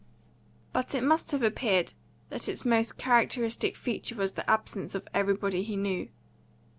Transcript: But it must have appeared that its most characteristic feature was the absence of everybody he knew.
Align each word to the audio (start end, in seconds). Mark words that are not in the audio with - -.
But 0.73 0.95
it 0.95 1.03
must 1.03 1.29
have 1.29 1.43
appeared 1.43 1.93
that 2.29 2.49
its 2.49 2.65
most 2.65 2.97
characteristic 2.97 3.75
feature 3.77 4.15
was 4.15 4.31
the 4.31 4.49
absence 4.49 4.95
of 4.95 5.07
everybody 5.13 5.61
he 5.61 5.75
knew. 5.77 6.09